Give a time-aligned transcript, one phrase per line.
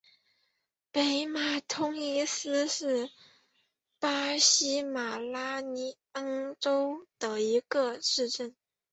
[0.91, 3.11] 北马通伊斯是
[3.99, 8.55] 巴西马拉尼昂州的一个市镇。